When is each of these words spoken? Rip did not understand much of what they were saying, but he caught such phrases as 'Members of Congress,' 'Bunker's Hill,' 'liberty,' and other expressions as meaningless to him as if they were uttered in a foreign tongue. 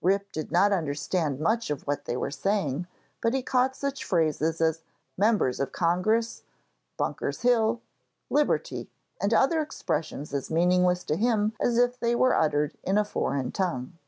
Rip 0.00 0.32
did 0.32 0.50
not 0.50 0.72
understand 0.72 1.38
much 1.40 1.68
of 1.68 1.86
what 1.86 2.06
they 2.06 2.16
were 2.16 2.30
saying, 2.30 2.86
but 3.20 3.34
he 3.34 3.42
caught 3.42 3.76
such 3.76 4.02
phrases 4.02 4.58
as 4.62 4.82
'Members 5.18 5.60
of 5.60 5.72
Congress,' 5.72 6.42
'Bunker's 6.96 7.42
Hill,' 7.42 7.82
'liberty,' 8.30 8.88
and 9.20 9.34
other 9.34 9.60
expressions 9.60 10.32
as 10.32 10.50
meaningless 10.50 11.04
to 11.04 11.16
him 11.16 11.52
as 11.60 11.76
if 11.76 12.00
they 12.00 12.14
were 12.14 12.34
uttered 12.34 12.78
in 12.82 12.96
a 12.96 13.04
foreign 13.04 13.52
tongue. 13.52 13.98